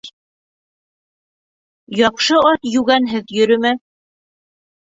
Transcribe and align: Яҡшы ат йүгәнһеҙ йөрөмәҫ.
Яҡшы 2.01 2.41
ат 2.55 2.67
йүгәнһеҙ 2.73 3.37
йөрөмәҫ. 3.39 3.83